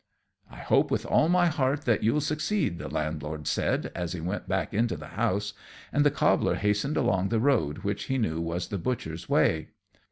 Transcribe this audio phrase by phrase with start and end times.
[0.49, 4.47] "I hope, with all my heart, that you'll succeed," the Landlord said, as he went
[4.49, 5.53] back into the house;
[5.93, 9.67] and the cobbler hastened along the road which he knew was the butcher's way.